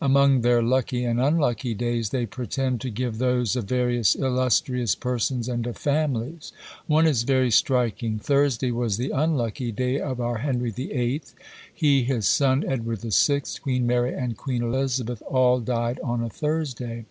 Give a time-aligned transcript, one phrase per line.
[0.00, 5.48] Among their lucky and unlucky days, they pretend to give those of various illustrious persons
[5.48, 6.52] and of families.
[6.86, 8.20] One is very striking.
[8.20, 11.22] Thursday was the unlucky day of our Henry VIII.
[11.74, 17.06] He, his son Edward VI., Queen Mary, and Queen Elizabeth, all died on a Thursday!